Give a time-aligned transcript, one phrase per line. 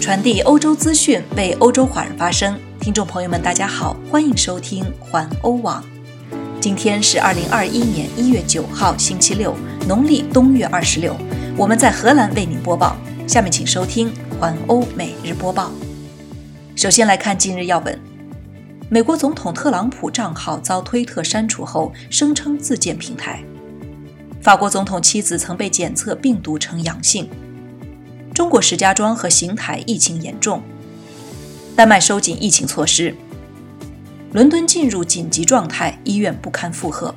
[0.00, 2.58] 传递欧洲资讯，为欧洲华人发声。
[2.80, 5.84] 听众朋友们，大家好，欢迎收听环欧网。
[6.58, 9.54] 今天是二零二一年一月九号，星期六，
[9.86, 11.14] 农历冬月二十六。
[11.54, 12.96] 我们在荷兰为您播报。
[13.26, 14.10] 下面请收听
[14.40, 15.70] 环欧每日播报。
[16.74, 18.00] 首先来看今日要闻：
[18.88, 23.44] 美国总统特朗普账号遭推特删除后，声称自建平台。
[24.40, 27.28] 法国总统妻子曾被检测病毒呈阳性。
[28.40, 30.62] 中国石家庄和邢台疫情严重，
[31.76, 33.14] 丹麦收紧疫情措施。
[34.32, 37.14] 伦敦进入紧急状态，医院不堪负荷。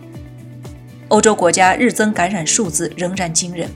[1.07, 3.69] 欧洲国家日增感染数字仍然惊人。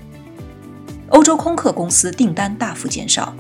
[1.08, 3.34] 欧洲空客公司订单大幅减少。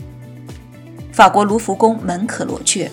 [1.12, 2.90] 法国卢浮宫门可罗雀。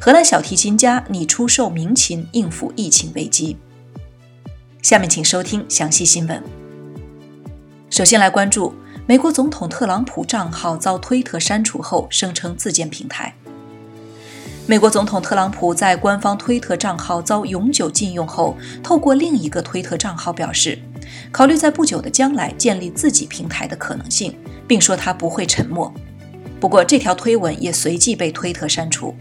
[0.00, 3.56] 荷兰小提琴家拟出售名琴应付疫情危机。
[4.82, 6.40] 下面请收听详细新闻。
[7.90, 8.72] 首先来关注。
[9.08, 13.32] 美国总统特朗普账号遭推特删除后，声称自建平台。
[14.66, 20.76] 美国总统特朗普在官方推特账号遭永久禁用后，透过另一个推特账号表示，
[21.30, 24.36] 考虑在不久的将来建立自己平台的可能性，
[24.66, 25.94] 并说他不会沉默。
[26.58, 29.14] 不过，这条推文也随即被推特删除。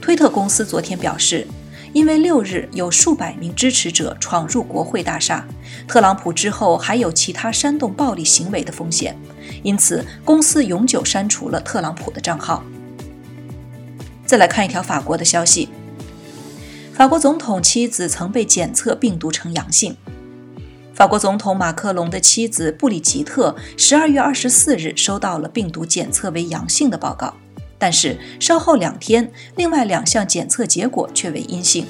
[0.00, 1.44] 推特公司昨天表示。
[1.92, 5.46] 因为六日有数百名支持者闯入国会大厦，
[5.88, 9.16] 特朗普之后还有其他煽动暴力行为的风险，
[9.62, 12.62] 因此公司永久删除了特朗普的账号。
[14.24, 15.68] 再来看一条法国的消息：
[16.92, 19.96] 法国总统妻子曾被检测病毒呈阳性。
[20.94, 27.34] 法国总统马克龙的妻子布里吉特十二月二十四日收到了病毒检测为阳性的报告。
[27.80, 31.86] 但是稍后两天，另外两项检测结果却为阴性。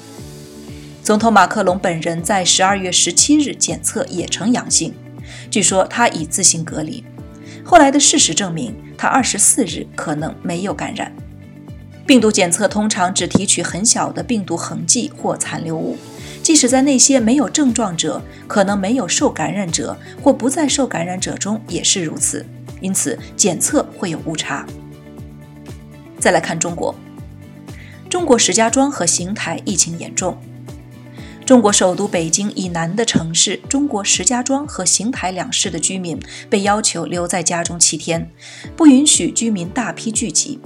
[1.03, 4.93] 总统马克龙本人在十二月十七日检测也呈阳性，
[5.49, 7.03] 据说他已自行隔离。
[7.63, 11.11] 后来的事实证明，他二十四日可能没有感染。
[12.07, 15.97] 病毒检测通常只提取很小的病毒痕迹或残留物，
[16.41, 22.45] 即使在那些没有症状者、可能没有受感染者或不在受感染者中也是如此，
[22.79, 24.65] 因此检测会有误差。
[26.21, 26.93] 再来看中国，
[28.07, 30.37] 中国石家庄和邢台疫情严重。
[31.43, 38.29] 中国首都北京以南的城市中国石家庄和邢台两市的居民被要求留在家中七天，
[38.77, 40.59] 不允许居民大批聚集。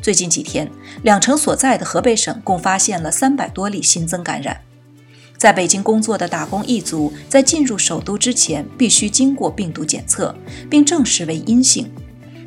[0.00, 0.70] 最近几天，
[1.02, 4.62] 两城所在的河北省共发现了三百多例新增感染。
[5.36, 10.34] 在北京工作的打工一族在进入首都之前，必须经过病毒检测，
[10.70, 11.92] 并证实为阴性。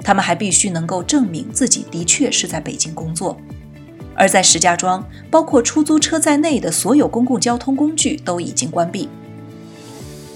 [0.08, 3.38] 他们还必须能够证明自己的确是在北京工作，
[4.16, 9.10] 而在石家庄，包括出租车在内的所有公共交通工具都已经关闭。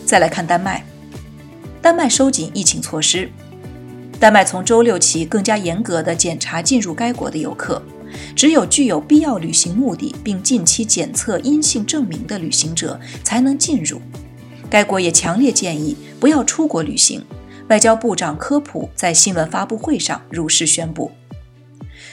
[0.05, 0.83] 再来看丹麦，
[1.81, 3.29] 丹麦收紧疫情措施，
[4.19, 7.81] 丹麦从周六起更加严格地检查进入该国的游客，
[8.35, 14.01] 只有具有必要旅行目的并近期检测阴性证明的旅行者才能进入。
[14.69, 17.23] 该国也强烈建议不要出国旅行。
[17.71, 21.09] 外交部长科普在新闻发布会上如实宣布，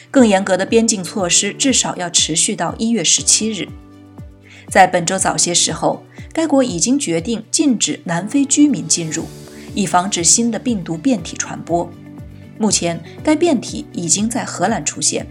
[0.08, 3.66] 更严格的边境措施至少要持续到一月十七日。
[4.68, 9.24] 在本周早些时候，该国已经决定禁止南非居民进入，
[9.74, 11.91] 以防止新的病毒变体传播。
[12.56, 15.26] 目前，该变体已经在荷兰出现，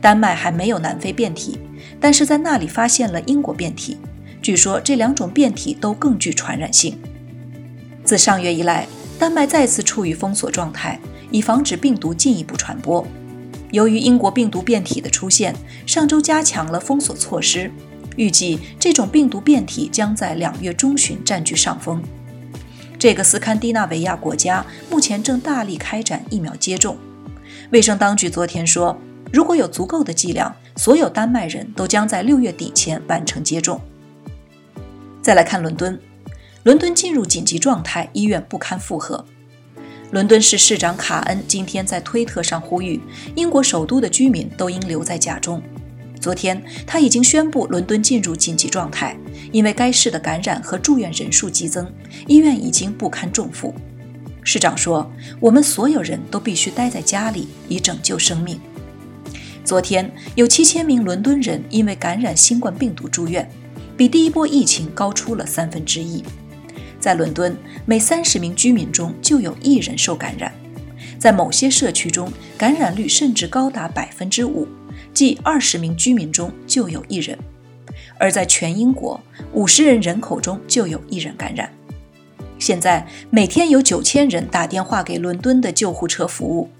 [0.00, 1.58] 丹麦还没有南非变体，
[2.00, 3.98] 但是在那里发现了英国变体。
[4.40, 6.98] 据说这两种变体都更具传染性。
[8.06, 8.88] 自上月以来。
[9.24, 13.02] 丹麦再次处于封锁状态，以防止病毒进一步传播。
[13.70, 17.72] 由于英国病毒变体的出现，上周加强了封锁措施。
[18.16, 22.02] 预计这种病毒变体将在两月中旬占据上风。
[22.98, 26.98] 这个斯堪的纳维亚国家目前正大力开展疫苗接种。
[27.70, 28.94] 卫生当局昨天说，
[29.32, 33.80] 如果有足够的剂量，所有丹麦人都将在六月底前完成接种。
[35.22, 35.98] 再来看伦敦。
[36.64, 39.22] 伦敦进入紧急状态，医院不堪负荷。
[40.12, 42.98] 伦敦市市长卡恩今天在推特上呼吁，
[43.36, 45.62] 英国首都的居民都应留在家中。
[46.18, 49.14] 昨天，他已经宣布伦敦进入紧急状态，
[49.52, 51.86] 因为该市的感染和住院人数激增，
[52.26, 53.74] 医院已经不堪重负。
[54.42, 58.58] 市长说：“我们所有人都必须待在家里，以拯救生命。”
[59.66, 63.46] 昨天，有七千名伦敦人因为感染新冠病毒住院，
[63.98, 66.24] 比第一波疫情高出了三分之一。
[67.04, 67.54] 在伦敦，
[67.84, 70.50] 每三十名居民中就有一人受感染，
[71.18, 74.66] 在某些社区中，感染率甚至高达百分之五，
[75.12, 77.36] 即二十名居民中就有一人；
[78.18, 79.20] 而在全英国，
[79.52, 81.70] 五十人人口中就有一人感染。
[82.58, 86.70] 现在每天有九千人打电话给伦敦的救护车服务，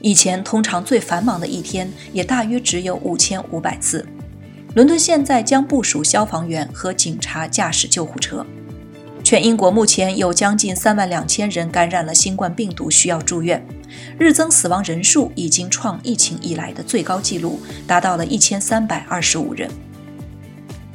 [0.00, 4.06] 以前通常最繁忙的一天也大约只有五千五百次。
[4.74, 8.46] 伦敦现在将部署消防员和警察驾驶救护车。
[9.24, 13.66] 全英国目前有将近三万两千人感染了新冠病毒，需要住院，
[14.18, 19.70] 日增死亡人数已经创疫情以来的最高纪录，达到了一千三百二十五人。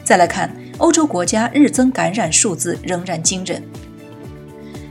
[0.04, 3.64] 再来看欧洲国家日增感染数字仍然惊人。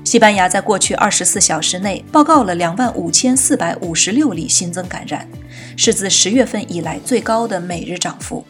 [0.05, 5.29] 西班牙在过去二十四小时内报告了两万五千四百五十六例新增感染，
[5.77, 8.45] 是自十月份以来最高的每日涨幅。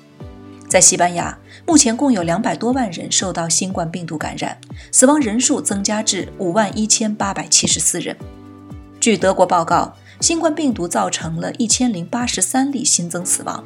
[0.68, 1.36] 在西班牙，
[1.66, 4.58] 目前共有两百多万人受到新冠病毒感染，
[4.92, 8.14] 死亡人数增加至五万一千八百七十四人。
[9.00, 13.64] 据德国报告，新冠病毒造成了一千零八十三例新增死亡，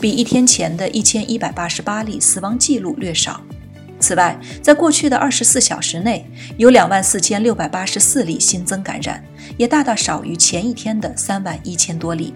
[0.00, 3.42] 比一天前的一千一百八十八例死亡记录略少。
[4.00, 6.24] 此外，在过去的二十四小时内，
[6.56, 9.22] 有两万四千六百八十四例新增感染，
[9.58, 12.32] 也大大少于前一天的三万一千多例。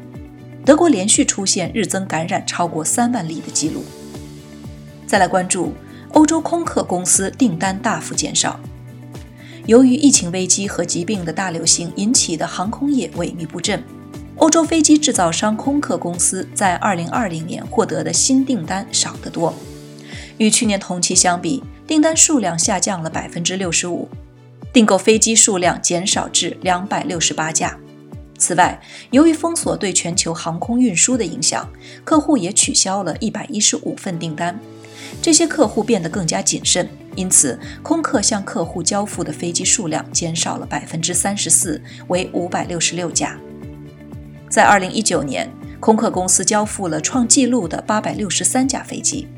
[0.66, 3.82] 德国连续出现日增感染超过三万例的记录。
[5.12, 5.74] 再来关注
[6.14, 8.58] 欧洲空客公司订单大幅减少，
[9.66, 13.84] 由于疫情危机和疾病的大流行引起的航空业萎靡不振，
[14.36, 19.52] 欧洲飞机制造商空客公司在2020年获得的新订单少得多。
[20.38, 24.08] 与去年同期相比，订单数量下降了百分之六十五，
[24.72, 27.76] 订购飞机数量减少至两百六十八架。
[28.38, 28.80] 此外，
[29.10, 31.68] 由于封锁对全球航空运输的影响，
[32.02, 34.58] 客户也取消了一百一十五份订单。
[35.20, 43.38] 这些客户变得更加谨慎，因此空客向客户交付的飞机数量减少了百分之三十四，为五百六十六架。
[44.48, 45.50] 在二零一九年，
[45.80, 49.28] 空客公司交付了创纪录的八百六十三架飞机。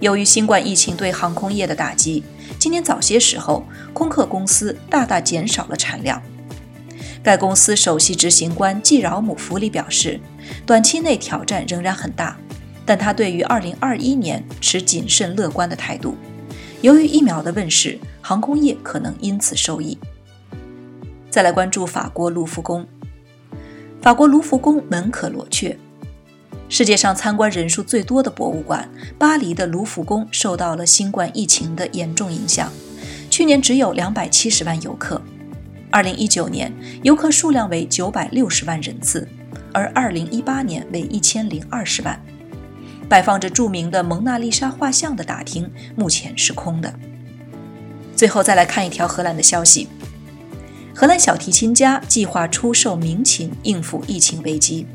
[0.00, 2.24] 由于新冠疫情对航空业的打击，
[2.58, 6.22] 今年早些时候，空客公司大大减少了产量。
[7.22, 10.18] 该公司首席执行官季饶姆·弗里表示，
[10.64, 12.38] 短期内挑战仍然很大，
[12.84, 16.16] 但他对于2021年持谨慎乐观的态度。
[16.82, 19.98] 由于疫苗的问世，航空业可能因此受益。
[21.28, 22.86] 再来关注法国卢浮宫，
[24.00, 25.78] 法国卢浮宫门可罗雀。
[26.68, 28.88] 世界上参观人数最多的博物馆——
[29.18, 32.72] 巴黎的卢浮宫，受到了新冠疫情的严重影响。
[33.28, 35.20] 去年只有两百七十万游客，
[35.90, 36.72] 二零一九年
[37.02, 39.28] 游客数量为九百六十万人次，
[39.72, 42.20] 而二零一八年为一千零二十万。
[43.10, 46.94] 摆放着著名的蒙娜丽莎画像的大厅目前是空的。
[48.14, 49.88] 最后再来看一条荷兰的消息：
[50.94, 54.86] 荷兰小提琴家计划出售名琴应付疫情危机。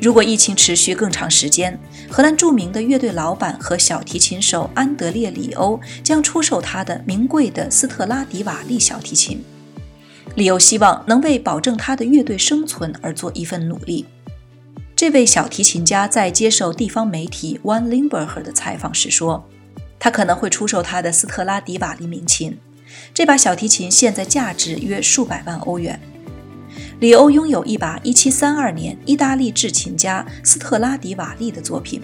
[0.00, 1.76] 如果疫情持续更长时间，
[2.08, 9.42] 荷兰著名的乐队老板和小提琴手安德烈·里欧将出售他的名贵的斯特拉迪瓦利小提琴。
[10.36, 14.06] 里欧希望能为保证他的乐队生存而做一份努力。
[14.98, 19.48] 这位小提琴家在接受地方媒体 One Limburger 的采访时说
[19.96, 22.58] ：“他可能会出售他的斯特拉迪瓦利名琴。
[23.14, 26.00] 这把小提琴现在价值约数百万欧元。”
[26.98, 32.02] 里欧拥有一把1732年意大利制琴家斯特拉迪瓦利的作品。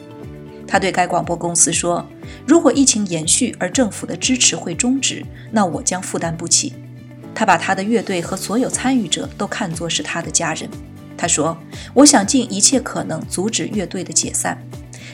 [0.65, 2.07] 他对该广播公司说
[2.47, 6.73] ：“如果疫情延续而政府的支持会终止，那我将负担不起。”
[7.35, 10.71] 他把他的乐队和所有参与者都看作是他的家人。
[11.17, 11.57] 他说
[11.95, 14.59] ：“我想尽一切可能阻止乐队的解散。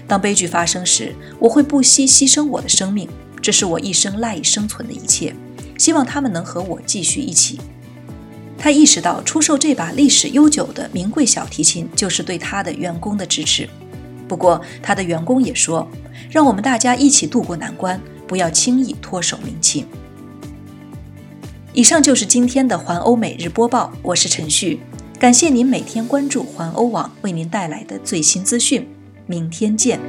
[0.08, 3.08] 当悲剧发生时，我会不惜牺牲我的生命。
[3.40, 5.34] 这是我一生赖以生存的一切。
[5.78, 7.60] 希望他们能和我继续一起。”
[8.58, 13.68] 他意识到，出售这把历史悠久的名贵小提琴就是对他的员工的支持。
[14.28, 15.88] 不过，他的员工也说
[16.30, 19.86] ：“让我们大家一起度过难关，不要轻易脱手名琴。”
[21.72, 24.80] 以上就是今天的环欧每日播报，我是陈旭，
[25.20, 28.88] 感谢您每天关注环欧网为您带来的最新资讯，
[29.26, 30.00] 明天见。